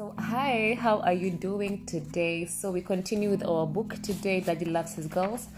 [0.00, 2.46] So, hi, how are you doing today?
[2.46, 5.48] So, we continue with our book today, Daddy Loves His Girls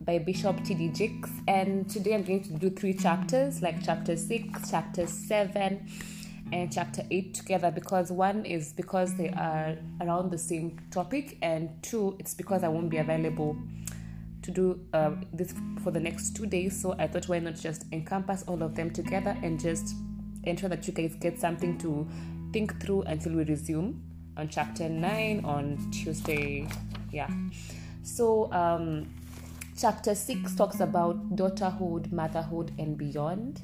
[0.00, 0.88] by Bishop T.D.
[0.88, 1.30] Jakes.
[1.46, 5.88] And today I'm going to do three chapters, like chapter 6, chapter 7,
[6.50, 11.70] and chapter 8 together because one is because they are around the same topic, and
[11.84, 13.56] two, it's because I won't be available
[14.42, 16.82] to do uh, this for the next two days.
[16.82, 19.94] So, I thought why not just encompass all of them together and just
[20.42, 22.08] ensure that you guys get something to
[22.52, 24.02] think through until we resume
[24.36, 26.68] on chapter 9 on Tuesday.
[27.10, 27.30] Yeah.
[28.02, 29.12] So, um,
[29.76, 33.60] chapter 6 talks about daughterhood, motherhood, and beyond.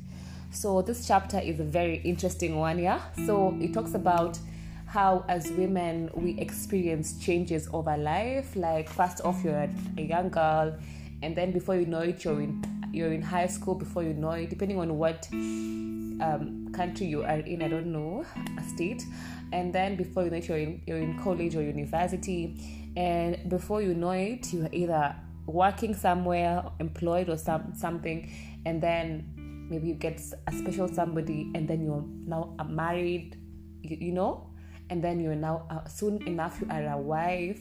[0.51, 2.79] So, this chapter is a very interesting one.
[2.79, 3.01] Yeah.
[3.27, 4.39] So, it talks about
[4.87, 8.57] how, as women, we experience changes over life.
[8.57, 10.75] Like, first off, you're a young girl,
[11.23, 14.31] and then before you know it, you're in you're in high school before you know
[14.31, 18.25] it depending on what um, country you are in i don't know
[18.59, 19.05] a state
[19.53, 23.83] and then before you know it you're in, you're in college or university and before
[23.83, 25.15] you know it you're either
[25.47, 28.31] working somewhere employed or some something
[28.67, 33.39] and then maybe you get a special somebody and then you're now married
[33.83, 34.49] you, you know
[34.91, 37.61] and then you're now uh, soon enough you are a wife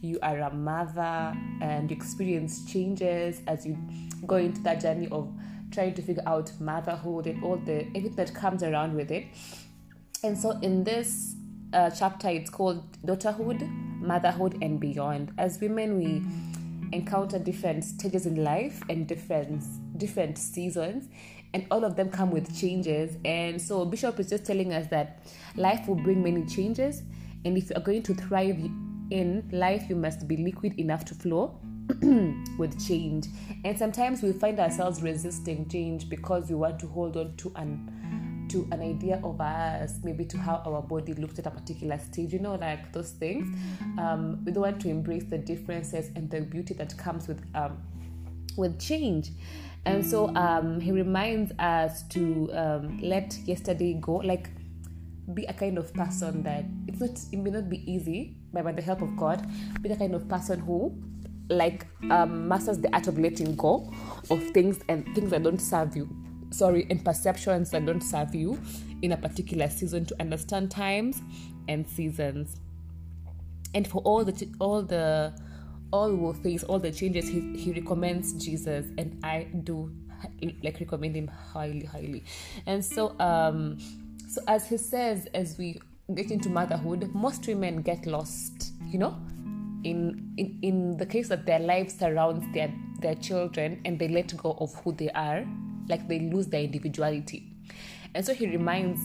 [0.00, 3.76] you are a mother and you experience changes as you
[4.26, 5.32] go into that journey of
[5.72, 9.26] trying to figure out motherhood and all the everything that comes around with it.
[10.22, 11.34] And so in this
[11.72, 13.68] uh, chapter, it's called Daughterhood,
[14.00, 15.32] Motherhood, and Beyond.
[15.38, 16.22] As women, we
[16.92, 19.64] encounter different stages in life and different
[19.98, 21.08] different seasons
[21.54, 25.20] and all of them come with changes and so bishop is just telling us that
[25.56, 27.02] life will bring many changes
[27.44, 28.58] and if you are going to thrive
[29.10, 31.58] in life you must be liquid enough to flow
[32.58, 33.26] with change.
[33.64, 38.48] And sometimes we find ourselves resisting change because we want to hold on to an
[38.50, 42.32] to an idea of us maybe to how our body looked at a particular stage.
[42.32, 43.56] You know like those things.
[43.98, 47.78] Um, we don't want to embrace the differences and the beauty that comes with um,
[48.56, 49.30] with change.
[49.84, 54.16] And so um, he reminds us to um, let yesterday go.
[54.16, 54.50] Like
[55.34, 58.72] be a kind of person that it's not it may not be easy but by
[58.72, 59.46] the help of god
[59.80, 60.92] be the kind of person who
[61.48, 63.92] like um, masters the art of letting go
[64.30, 66.08] of things and things that don't serve you.
[66.50, 68.60] Sorry and perceptions that don't serve you
[69.02, 71.20] in a particular season to understand times
[71.68, 72.56] and seasons.
[73.74, 75.32] And for all the all the
[75.92, 79.92] all will face all the changes he, he recommends jesus and i do
[80.62, 82.24] like recommend him highly highly.
[82.66, 83.78] And so um
[84.28, 85.80] so as he says as we
[86.14, 89.20] get into motherhood most women get lost you know
[89.84, 94.36] in, in in the case that their life surrounds their their children and they let
[94.36, 95.44] go of who they are
[95.88, 97.52] like they lose their individuality.
[98.14, 99.00] And so he reminds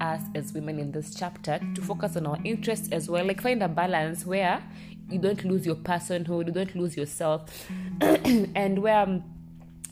[0.00, 3.62] us as women in this chapter to focus on our interests as well like find
[3.62, 4.62] a balance where
[5.08, 7.68] you don't lose your personhood you don't lose yourself.
[8.00, 9.22] And where um,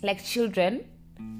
[0.02, 0.84] like children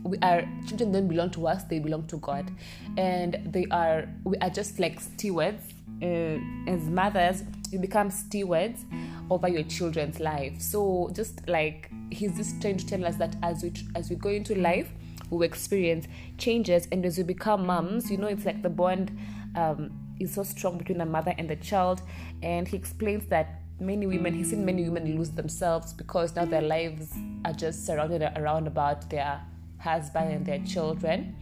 [0.03, 2.51] we are children don't belong to us they belong to god.
[2.97, 5.65] And they are we are just like stewards
[6.03, 8.85] uh, as mothers you become stewards
[9.31, 10.61] over your children's life.
[10.61, 14.31] So just like he's just trying to tell us that as we as we go
[14.31, 14.91] into life
[15.31, 16.07] we experience
[16.39, 16.89] changes.
[16.91, 19.17] And as we become moms you know it's like the bond
[19.57, 22.03] um, is so strong between a mother and the child.
[22.43, 26.61] And he explains that many women he's seen many women lose themselves because now their
[26.61, 27.15] lives
[27.47, 29.41] are just surrounded around about their
[29.79, 31.35] husband and their children.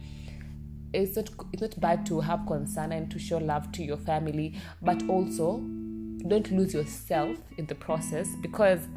[0.93, 4.55] It's not it's not bad to have concern and to show love to your family
[4.81, 5.61] but also
[6.27, 8.87] don't lose yourself in the process because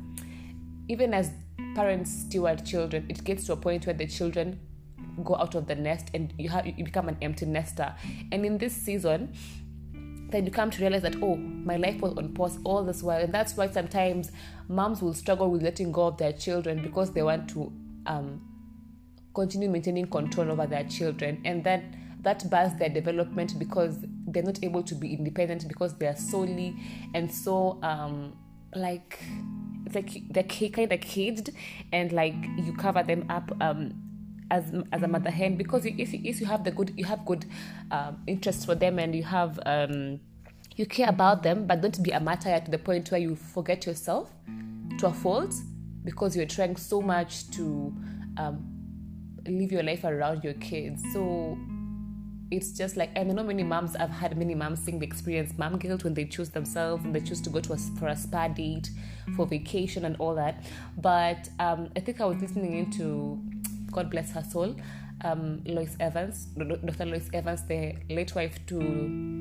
[0.89, 1.31] even as
[1.75, 4.59] parents steward children it gets to a point where the children
[5.25, 7.95] go out of the nest and you have you become an empty nester.
[8.31, 9.35] And in this season
[10.31, 13.21] then you come to realize that oh my life was on pause all this while.
[13.21, 14.33] And that's why sometimes
[14.69, 17.73] moms will struggle with letting go of their children because they want to
[18.07, 18.41] um,
[19.35, 21.43] continue maintaining control over their children.
[21.45, 23.99] And then that bars their development because
[24.33, 26.75] they're not able to be independent because they are solely
[27.15, 28.33] and so um
[28.75, 29.19] like
[29.85, 31.51] it's like they're kind of caged
[31.93, 33.93] and like you cover them up um
[34.51, 37.47] as as a mother hen because if if you have the good you have good
[37.91, 40.21] um, interest for them and you have um
[40.77, 43.87] you care about them but don't be a martyr to the point where you forget
[43.87, 44.33] yourself
[44.99, 45.55] to a fault
[46.05, 47.95] because you're trying so much to
[48.39, 48.73] um,
[49.47, 51.03] live your life around your kids.
[51.13, 51.59] So
[52.53, 55.57] it's just like and I know many moms I've had many moms saying the experience
[55.57, 58.17] mom guilt when they choose themselves and they choose to go to a, for a
[58.17, 58.91] spa date
[59.37, 60.63] for vacation and all that
[60.99, 63.43] but um, I think I was listening into
[63.91, 64.77] God bless her soul
[65.25, 67.07] um, Lois Evans Dr.
[67.07, 69.33] Lois Evans the late wife to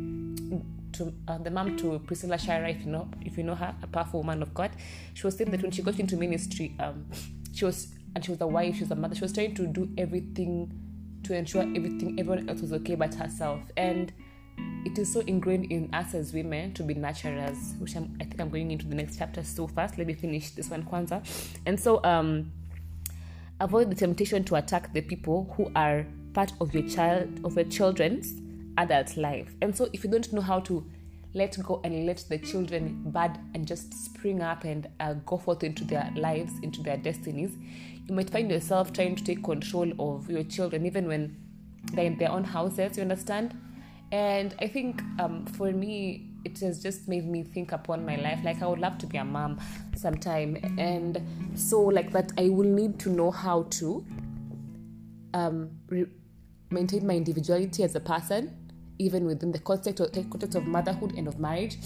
[0.94, 3.88] to uh, the mom to Priscilla Shirer, if you know if you know her, a
[3.88, 4.72] powerful woman of God.
[5.14, 7.06] She was saying that when she got into ministry, um,
[7.54, 9.16] she was and she was a wife, she was a mother.
[9.16, 10.91] She was trying to do everything
[11.24, 13.62] to ensure everything everyone else was okay but herself.
[13.78, 14.12] And
[14.86, 18.42] it is so ingrained in us as women to be nurturers, which I'm, I think
[18.42, 19.98] I'm going into the next chapter so fast.
[19.98, 21.24] Let me finish this one, Kwanzaa.
[21.66, 22.52] And so, um,
[23.60, 27.66] avoid the temptation to attack the people who are part of your child of your
[27.66, 28.34] children's
[28.78, 29.54] adult life.
[29.62, 30.86] And so, if you don't know how to
[31.34, 35.64] let go and let the children bud and just spring up and uh, go forth
[35.64, 37.52] into their lives, into their destinies,
[38.08, 41.38] you might find yourself trying to take control of your children, even when
[41.94, 42.98] they're in their own houses.
[42.98, 43.58] You understand?
[44.12, 48.40] And I think um, for me, it has just made me think upon my life.
[48.44, 49.60] Like I would love to be a mom
[49.96, 51.22] sometime, and
[51.56, 54.06] so like that, I will need to know how to
[55.34, 56.08] um, re-
[56.72, 58.58] maintain my individuality as a person,
[59.02, 61.78] even within the context of, context of motherhood and of marriage,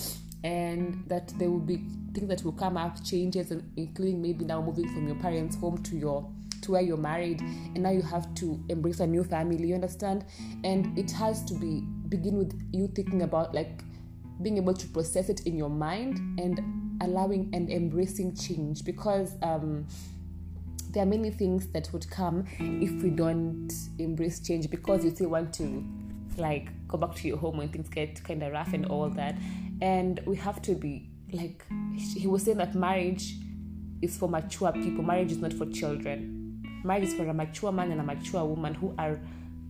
[0.43, 1.77] and that there will be
[2.13, 5.95] things that will come up, changes, including maybe now moving from your parents' home to
[5.95, 6.29] your
[6.61, 10.25] to where you're married and now you have to embrace a new family you understand?
[10.63, 13.83] And it has to be begin with you thinking about like
[14.41, 16.59] being able to process it in your mind and
[17.01, 19.87] allowing and embracing change because um,
[20.91, 25.29] there are many things that would come if we don't embrace change because you still
[25.29, 25.85] want to
[26.37, 29.35] like go back to your home when things get kind of rough and all that.
[29.81, 33.35] And we have to be like he was saying that marriage
[34.01, 35.03] is for mature people.
[35.03, 36.61] Marriage is not for children.
[36.83, 39.19] Marriage is for a mature man and a mature woman who are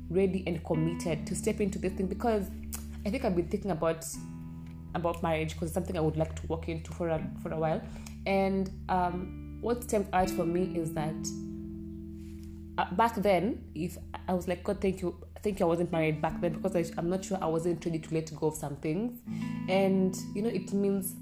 [0.10, 2.08] ready and committed to step into this thing.
[2.08, 2.50] Because
[3.06, 4.06] I think I've been thinking about
[4.94, 7.58] about marriage because it's something I would like to walk into for a for a
[7.58, 7.82] while.
[8.26, 11.16] And um, what stems out for me is that
[12.78, 13.98] uh, back then, if
[14.28, 15.16] I was like, God, thank you,
[15.46, 18.00] thank you, I wasn't married back then because I, I'm not sure I wasn't ready
[18.00, 19.22] to let go of some things.
[19.70, 21.16] And you know, it means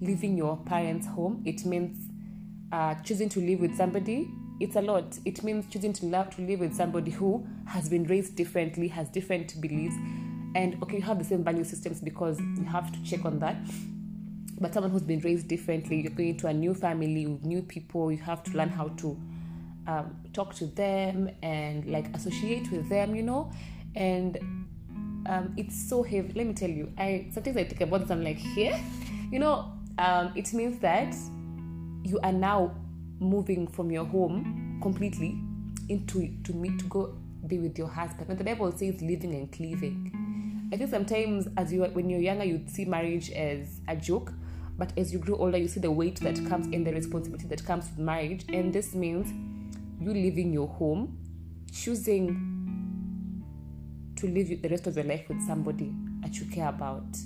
[0.00, 1.42] leaving your parents' home.
[1.46, 1.96] It means
[2.72, 4.28] uh, choosing to live with somebody
[4.60, 5.18] it's a lot.
[5.24, 9.08] It means choosing to love to live with somebody who has been raised differently, has
[9.08, 9.94] different beliefs,
[10.54, 13.56] and okay, you have the same value systems because you have to check on that.
[14.60, 18.12] But someone who's been raised differently, you're going to a new family with new people,
[18.12, 19.18] you have to learn how to
[19.86, 23.50] um, talk to them and like associate with them, you know,
[23.94, 24.38] and
[25.26, 26.32] um, it's so heavy.
[26.34, 28.10] Let me tell you, I sometimes I think about this.
[28.10, 28.78] I'm like, here,
[29.30, 31.14] you know, um, it means that
[32.04, 32.74] you are now
[33.18, 35.38] moving from your home completely
[35.88, 37.14] into to meet to go
[37.46, 38.28] be with your husband.
[38.28, 42.44] When the Bible says living and cleaving, I think sometimes as you when you're younger
[42.44, 44.32] you see marriage as a joke,
[44.78, 47.64] but as you grow older you see the weight that comes and the responsibility that
[47.64, 49.32] comes with marriage, and this means
[50.00, 51.18] you leaving your home,
[51.72, 52.28] choosing
[54.16, 57.16] to live the rest of your life with somebody that you care about,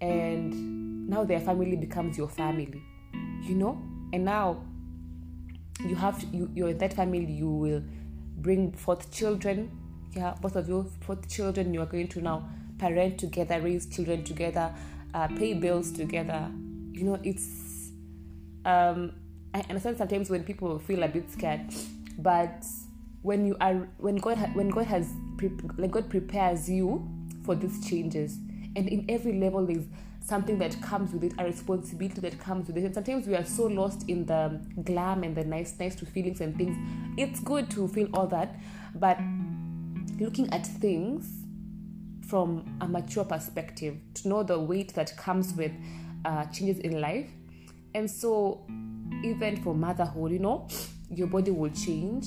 [0.00, 2.82] and now their family becomes your family,
[3.42, 3.82] you know,
[4.12, 4.62] and now
[5.84, 7.82] you have you you're in that family you will
[8.38, 9.70] bring forth children.
[10.12, 12.48] Yeah both of you forth children you are going to now
[12.78, 14.72] parent together raise children together
[15.12, 16.48] uh, pay bills together.
[16.92, 17.90] You know it's
[18.64, 19.12] um
[19.54, 21.62] i understand sometimes when people feel a bit scared
[22.18, 22.64] but
[23.22, 25.10] when you are when god ha- when god has
[25.78, 27.08] like god prepares you
[27.44, 28.36] for these changes
[28.76, 29.86] and in every level there's
[30.24, 32.84] something that comes with it, a responsibility that comes with it.
[32.84, 36.40] And sometimes we are so lost in the glam and the nice, nice to feelings
[36.40, 36.76] and things.
[37.18, 38.56] It's good to feel all that,
[38.94, 39.18] but
[40.18, 41.30] looking at things
[42.26, 45.72] from a mature perspective, to know the weight that comes with
[46.24, 47.28] uh, changes in life.
[47.94, 48.66] And so,
[49.22, 50.68] even for motherhood, you know,
[51.10, 52.26] your body will change,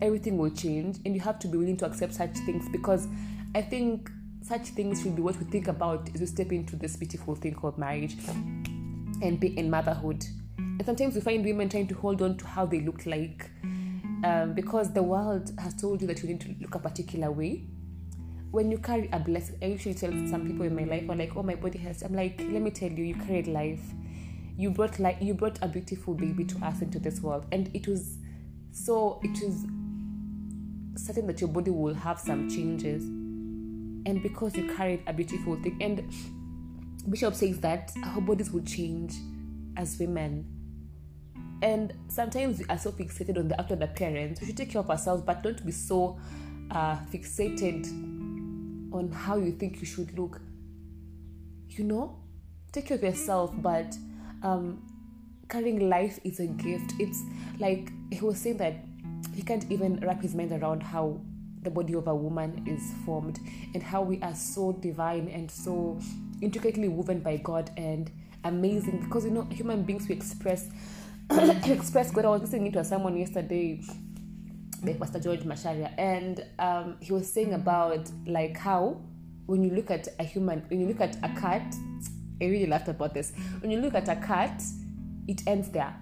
[0.00, 3.06] everything will change, and you have to be willing to accept such things because
[3.54, 4.10] I think
[4.42, 7.54] such things should be what we think about as we step into this beautiful thing
[7.54, 8.16] called marriage
[9.22, 10.24] and be in motherhood.
[10.58, 13.50] And sometimes we find women trying to hold on to how they look like
[14.24, 17.64] um, because the world has told you that you need to look a particular way.
[18.50, 21.36] When you carry a blessing, I usually tell some people in my life, are like,
[21.36, 23.82] "Oh, my body has." I'm like, "Let me tell you, you carried life.
[24.56, 27.88] You brought like you brought a beautiful baby to us into this world, and it
[27.88, 28.18] was
[28.72, 29.66] so it was
[30.96, 33.02] certain that your body will have some changes
[34.06, 35.78] and because you carried a beautiful thing.
[35.80, 36.12] And
[37.08, 39.14] Bishop says that our bodies will change
[39.76, 40.46] as women.
[41.62, 44.40] And sometimes we are so fixated on the outward appearance.
[44.40, 46.18] We should take care of ourselves, but don't be so
[46.70, 47.86] uh, fixated
[48.92, 50.40] on how you think you should look.
[51.68, 52.18] You know,
[52.72, 53.96] take care of yourself, but
[54.44, 54.82] um,
[55.48, 56.92] carrying life is a gift.
[56.98, 57.22] It's
[57.58, 58.76] like he was saying that
[59.34, 61.20] he can't even wrap his mind around how
[61.62, 63.40] the body of a woman is formed
[63.72, 65.98] and how we are so divine and so
[66.42, 68.10] intricately woven by God and
[68.44, 70.68] amazing because you know human beings we express
[71.64, 72.26] express God.
[72.26, 73.80] I was listening to someone yesterday,
[74.82, 79.00] like Pastor George Masharia, and um, he was saying about like how
[79.46, 81.74] when you look at a human, when you look at a cat,
[82.40, 83.32] I really laughed about this.
[83.60, 84.62] When you look at a cat,
[85.26, 85.94] it ends there.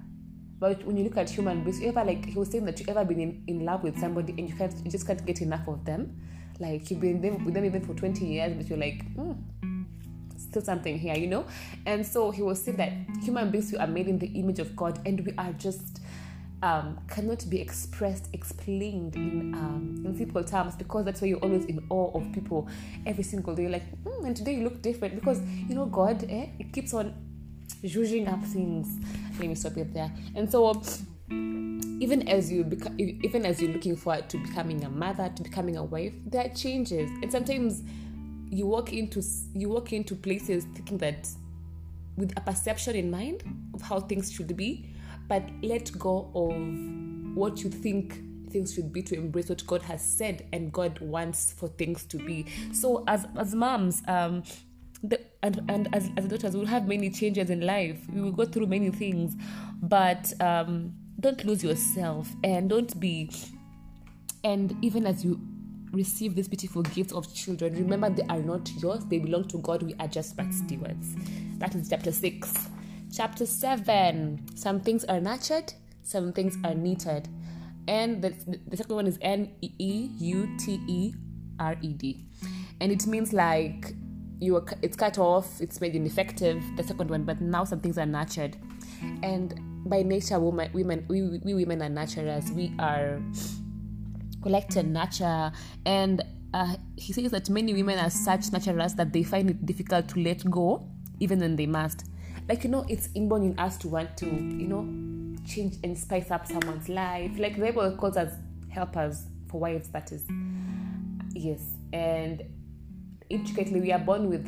[0.58, 2.86] But when you look at human beings, you ever like he was saying that you
[2.88, 5.66] ever been in, in love with somebody and you can't you just can't get enough
[5.66, 6.20] of them.
[6.60, 9.36] Like you've been with them even for 20 years, but you're like, mm,
[10.36, 11.46] still something here, you know?
[11.86, 14.76] And so he was saying that human beings we are made in the image of
[14.76, 16.01] God and we are just
[16.62, 21.64] um, cannot be expressed, explained in um, in simple terms because that's why you're always
[21.64, 22.68] in awe of people
[23.04, 23.68] every single day.
[23.68, 27.14] Like, mm, and today you look different because you know God, eh, it keeps on
[27.82, 28.88] zhuzhing up things.
[29.38, 30.12] Let me stop it there.
[30.36, 30.80] And so,
[31.28, 35.76] even as you become, even as you're looking forward to becoming a mother, to becoming
[35.76, 37.82] a wife, there are changes, and sometimes
[38.50, 39.20] you walk into
[39.54, 41.28] you walk into places thinking that
[42.16, 43.42] with a perception in mind
[43.74, 44.91] of how things should be
[45.28, 50.02] but let go of what you think things should be to embrace what God has
[50.02, 52.46] said and God wants for things to be.
[52.72, 54.42] So as as moms, um,
[55.02, 58.00] the, and, and as, as daughters, we'll have many changes in life.
[58.12, 59.34] We will go through many things,
[59.82, 63.30] but um, don't lose yourself and don't be.
[64.44, 65.40] And even as you
[65.92, 69.82] receive this beautiful gift of children, remember they are not yours, they belong to God.
[69.82, 71.14] We are just but stewards.
[71.58, 72.68] That is chapter 6.
[73.12, 77.28] Chapter 7 Some things are nurtured, some things are needed.
[77.86, 78.30] And the,
[78.66, 81.14] the second one is N E U T E
[81.60, 82.24] R E D.
[82.80, 83.92] And it means like
[84.40, 87.98] you are, it's cut off, it's made ineffective, the second one, but now some things
[87.98, 88.56] are nurtured.
[89.22, 92.50] And by nature, women, women we, we women are nurturers.
[92.50, 93.20] We are
[94.42, 95.52] collected nurture.
[95.84, 96.22] And
[96.54, 100.20] uh, he says that many women are such nurturers that they find it difficult to
[100.20, 100.88] let go,
[101.20, 102.06] even when they must
[102.52, 104.82] like you know it's inborn in us to want to you know
[105.48, 107.30] change and spice up someone's life.
[107.38, 108.34] Like the bible calls us
[108.68, 110.22] helpers for wives that is.
[111.32, 111.62] Yes
[111.94, 112.42] and
[113.30, 114.44] intricately we are born with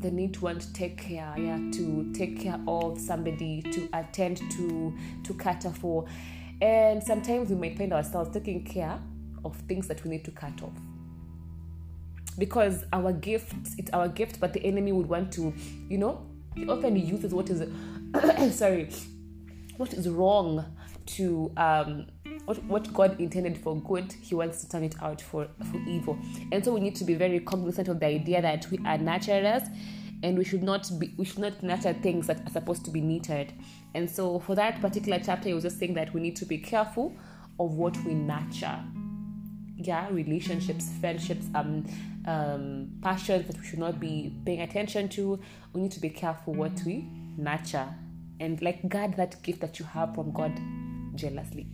[0.00, 4.38] the need to want to take care yeah to take care of somebody to attend
[4.52, 6.06] to to cater for.
[6.62, 8.98] And sometimes we might find ourselves taking care
[9.44, 10.72] of things that we need to cut off.
[12.38, 15.52] Because our gift it's our gift but the enemy would want to
[15.90, 17.62] you know he often uses what is
[18.56, 18.88] sorry
[19.76, 20.64] what is wrong
[21.06, 22.06] to um
[22.44, 26.18] what, what God intended for good, He wants to turn it out for, for evil.
[26.50, 29.68] And so we need to be very cognizant of the idea that we are nurturers
[30.22, 33.00] and we should not be we should not nurture things that are supposed to be
[33.00, 33.52] nurtured.
[33.94, 36.58] And so for that particular chapter, he was just saying that we need to be
[36.58, 37.14] careful
[37.58, 38.78] of what we nurture.
[39.76, 41.86] Yeah, relationships, friendships, um,
[42.26, 45.40] um, passions that we should not be paying attention to.
[45.72, 47.88] We need to be careful what we nurture
[48.40, 50.52] and like guard that gift that you have from God
[51.14, 51.66] jealously.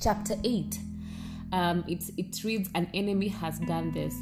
[0.00, 0.78] Chapter 8.
[1.52, 4.14] Um, it, it reads, An enemy has done this.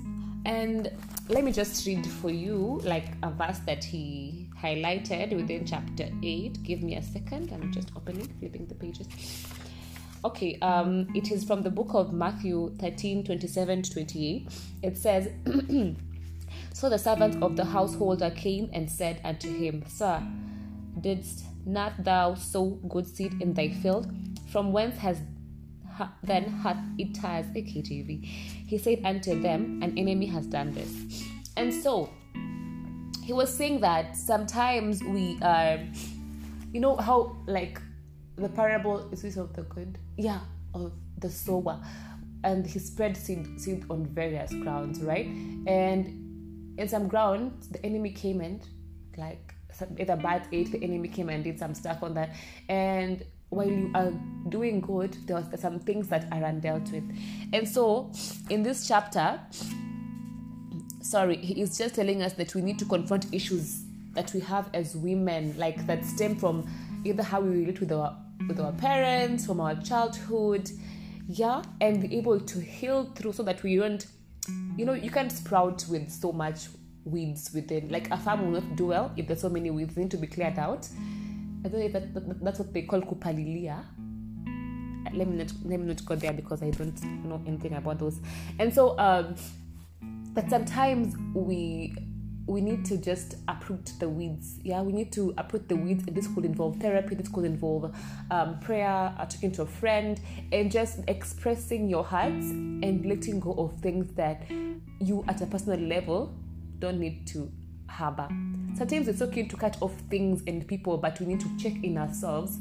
[0.44, 0.90] And
[1.28, 6.62] let me just read for you like a verse that he highlighted within chapter 8.
[6.62, 7.52] Give me a second.
[7.52, 9.06] I'm just opening, flipping the pages.
[10.22, 14.48] Okay, um, it is from the book of Matthew 13 27 to 28.
[14.82, 15.30] It says,
[16.74, 20.22] So the servant of the householder came and said unto him, Sir,
[21.00, 24.12] didst not thou sow good seed in thy field?
[24.50, 25.20] From whence has
[26.22, 28.24] then hath it has a KJV?
[28.24, 31.24] He said unto them, An enemy has done this.
[31.56, 32.10] And so
[33.22, 35.78] he was saying that sometimes we are,
[36.72, 37.80] you know, how like
[38.40, 39.98] the parable is this of the good?
[40.16, 40.40] Yeah,
[40.74, 41.80] of the sower.
[42.42, 45.26] And he spread seed, seed on various grounds, right?
[45.66, 48.66] And in some ground, the enemy came and
[49.16, 49.54] like
[49.98, 52.30] either bad ate, the enemy came and did some stuff on that.
[52.68, 54.12] And while you are
[54.48, 57.04] doing good, there was some things that are undealt with.
[57.52, 58.10] And so
[58.48, 59.40] in this chapter,
[61.02, 63.82] sorry, he is just telling us that we need to confront issues
[64.14, 66.68] that we have as women, like that stem from
[67.04, 68.16] either how we relate with our
[68.48, 70.70] with our parents, from our childhood,
[71.28, 74.06] yeah, and be able to heal through so that we don't,
[74.76, 76.68] you know, you can't sprout with so much
[77.04, 77.88] weeds within.
[77.88, 80.26] Like a farm will not do well if there's so many weeds, need to be
[80.26, 80.88] cleared out.
[81.64, 83.84] I don't know if that, that, that's what they call kupalilia.
[85.12, 88.20] Let me not let me not go there because I don't know anything about those.
[88.58, 89.34] And so um
[90.32, 91.94] but sometimes we
[92.50, 94.58] we need to just uproot the weeds.
[94.64, 96.04] Yeah, we need to uproot the weeds.
[96.06, 97.14] This could involve therapy.
[97.14, 97.94] This could involve
[98.32, 103.52] um, prayer, uh, talking to a friend, and just expressing your heart and letting go
[103.52, 104.50] of things that
[105.00, 106.34] you, at a personal level,
[106.80, 107.50] don't need to
[107.88, 108.28] harbor.
[108.76, 111.98] Sometimes it's okay to cut off things and people, but we need to check in
[111.98, 112.58] ourselves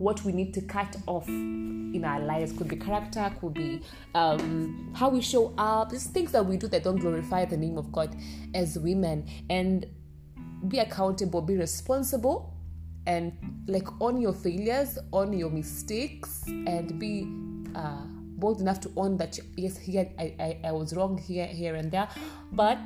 [0.00, 2.52] what we need to cut off in our lives.
[2.52, 3.82] Could be character, could be
[4.14, 5.90] um, how we show up.
[5.90, 8.16] Just things that we do that don't glorify the name of God
[8.54, 9.28] as women.
[9.50, 9.86] And
[10.68, 12.54] be accountable, be responsible,
[13.06, 13.32] and
[13.66, 17.26] like own your failures, own your mistakes, and be
[17.74, 21.74] uh, bold enough to own that yes, here I, I, I was wrong here, here
[21.74, 22.08] and there,
[22.52, 22.78] but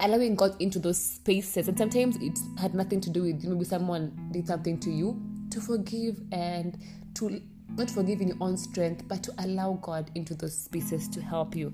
[0.00, 1.68] allowing God into those spaces.
[1.68, 5.60] And sometimes it had nothing to do with maybe someone did something to you to
[5.60, 6.78] forgive and
[7.14, 7.40] to
[7.76, 11.56] not forgive in your own strength, but to allow God into those spaces to help
[11.56, 11.72] you.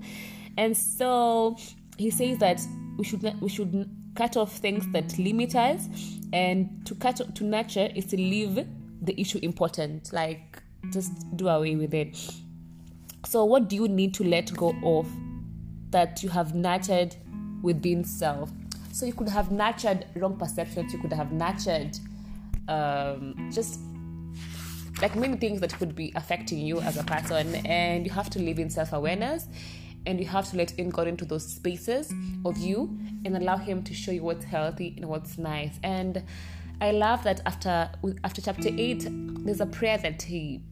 [0.57, 1.57] And so
[1.97, 2.61] he says that
[2.97, 5.87] we should not, we should cut off things that limit us,
[6.33, 8.65] and to cut to nurture is to leave
[9.01, 10.11] the issue important.
[10.13, 12.17] Like just do away with it.
[13.25, 15.07] So, what do you need to let go of
[15.91, 17.15] that you have nurtured
[17.61, 18.49] within self?
[18.91, 21.97] So, you could have nurtured wrong perceptions, you could have nurtured
[22.69, 23.79] um, just
[25.01, 28.39] like many things that could be affecting you as a person, and you have to
[28.39, 29.47] live in self awareness
[30.05, 32.13] and you have to let in God into those spaces
[32.45, 35.79] of you and allow Him to show you what's healthy and what's nice.
[35.83, 36.23] And
[36.81, 37.89] I love that after
[38.23, 40.63] after chapter eight, there's a prayer that he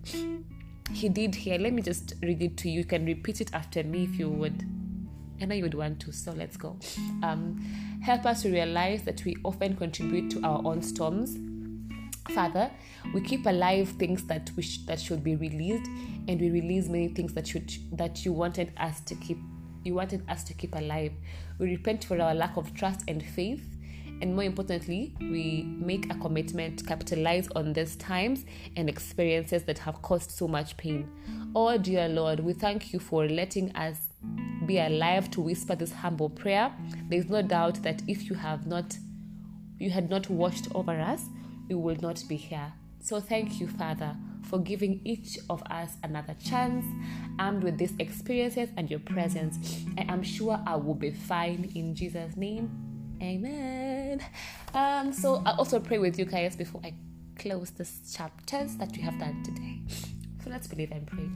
[0.92, 1.58] he did here.
[1.60, 2.80] Let me just read it to you.
[2.80, 4.63] You can repeat it after me if you would.
[5.42, 6.80] I know you would want to, so let's go.
[7.22, 7.60] Um,
[8.01, 11.38] help us to realize that we often contribute to our own storms.
[12.29, 12.72] Father,
[13.13, 15.89] we keep alive things that we sh- that should be released,
[16.27, 19.38] and we release many things that should that you wanted us to keep.
[19.84, 21.13] You wanted us to keep alive.
[21.60, 23.77] We repent for our lack of trust and faith
[24.22, 29.77] and more importantly, we make a commitment to capitalize on these times and experiences that
[29.79, 31.07] have caused so much pain.
[31.55, 34.00] Oh, dear Lord, we thank you for letting us
[34.65, 36.74] be alive to whisper this humble prayer.
[37.10, 38.97] There is no doubt that if you have not,
[39.78, 41.25] you had not watched over us,
[41.67, 42.73] we will not be here.
[43.01, 46.86] So thank you, Father, for giving each of us another chance.
[47.39, 51.95] Armed with these experiences and your presence, I am sure I will be fine in
[51.95, 52.69] Jesus' name.
[53.21, 54.21] Amen.
[54.73, 56.93] Um, so I also pray with you guys before I
[57.38, 59.82] close this chapters that we have done today.
[60.43, 61.30] So let's believe and pray.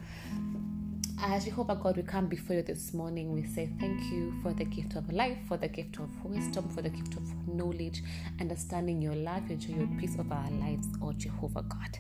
[1.24, 3.32] As Jehovah God, we come before you this morning.
[3.32, 6.82] We say thank you for the gift of life, for the gift of wisdom, for
[6.82, 8.02] the gift of knowledge,
[8.40, 12.00] understanding your life, and your peace of our lives, oh Jehovah God.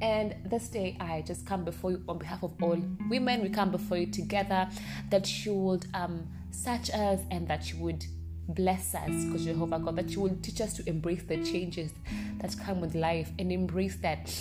[0.00, 3.42] And this day, I just come before you on behalf of all women.
[3.42, 4.66] We come before you together
[5.10, 8.06] that you would um, search us and that you would
[8.48, 11.92] bless us because Jehovah God that you will teach us to embrace the changes
[12.38, 14.34] that come with life and embrace that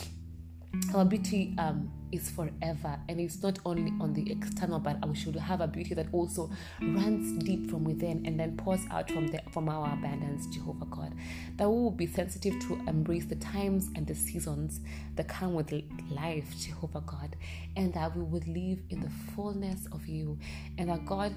[0.93, 5.35] our beauty um, is forever and it's not only on the external but we should
[5.35, 6.49] have a beauty that also
[6.81, 11.13] runs deep from within and then pours out from the from our abundance jehovah god.
[11.57, 14.81] That we will be sensitive to embrace the times and the seasons
[15.15, 15.73] that come with
[16.09, 17.35] life jehovah god
[17.75, 20.37] and that we would live in the fullness of you.
[20.77, 21.33] And that god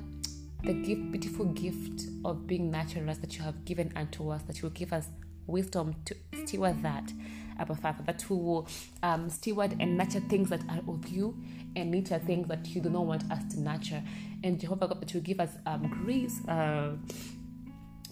[0.64, 4.62] the gift, beautiful gift of being naturalist that you have given unto us, that you
[4.62, 5.08] will give us
[5.46, 7.12] wisdom to steward that,
[7.58, 8.68] Abba Father, that we will
[9.02, 11.36] um, steward and nurture things that are of you
[11.76, 14.02] and nurture things that you do not want us to nurture.
[14.42, 16.92] And Jehovah God, that you give us um, grace uh,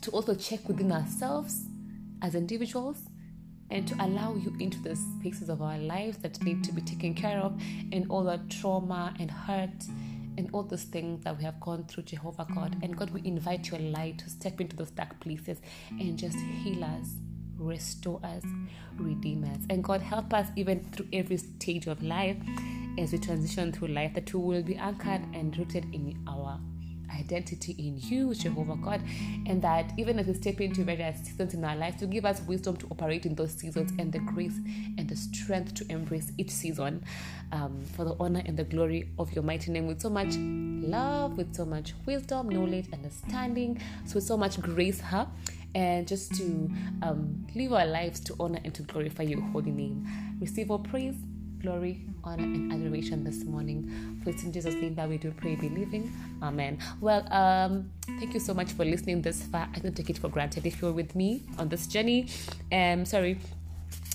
[0.01, 1.66] to also check within ourselves
[2.23, 2.99] as individuals
[3.71, 7.14] and to allow you into the spaces of our lives that need to be taken
[7.14, 9.71] care of and all the trauma and hurt
[10.38, 12.77] and all those things that we have gone through, Jehovah God.
[12.83, 16.85] And God, we invite your light to step into those dark places and just heal
[16.85, 17.14] us,
[17.57, 18.42] restore us,
[18.97, 19.61] redeem us.
[19.71, 22.37] And God, help us even through every stage of life
[22.99, 26.61] as we transition through life, that we will be anchored and rooted in our
[27.18, 29.03] identity in you, Jehovah God,
[29.46, 32.40] and that even as we step into various seasons in our lives, to give us
[32.42, 34.57] wisdom to operate in those seasons and the grace
[34.98, 37.05] and the strength to embrace each season
[37.53, 41.37] um, for the honor and the glory of your mighty name with so much love,
[41.37, 45.27] with so much wisdom, knowledge, understanding, so with so much grace, huh?
[45.75, 46.70] And just to
[47.03, 50.07] um, live our lives to honor and to glorify your holy name.
[50.38, 51.16] Receive our praise
[51.62, 54.20] glory, honor, and adoration this morning.
[54.22, 56.12] For it's in Jesus' name that we do pray, believing.
[56.42, 56.79] Amen.
[57.01, 59.68] Well, um, thank you so much for listening this far.
[59.72, 62.29] I don't take it for granted if you're with me on this journey.
[62.72, 63.38] Um, sorry,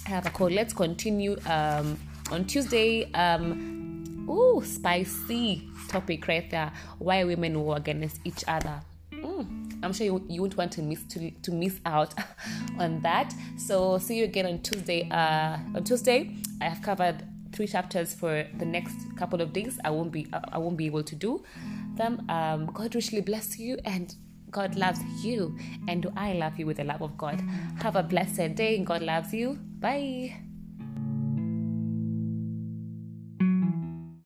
[0.05, 0.49] I have a call.
[0.49, 1.97] Let's continue um,
[2.31, 3.11] on Tuesday.
[3.13, 6.71] Um, oh, spicy topic right there.
[6.99, 8.81] Why women war against each other.
[9.13, 12.13] Mm, I'm sure you, you wouldn't want to miss to, to miss out
[12.79, 13.33] on that.
[13.57, 15.09] So see you again on Tuesday.
[15.09, 17.23] Uh, on Tuesday, I have covered
[17.57, 19.79] three chapters for the next couple of days.
[19.83, 21.43] I won't be I won't be able to do
[21.95, 22.23] them.
[22.29, 24.15] Um, God richly bless you and
[24.49, 25.57] God loves you,
[25.89, 27.41] and do I love you with the love of God?
[27.81, 28.79] Have a blessed day.
[28.83, 29.59] God loves you.
[29.79, 30.46] Bye.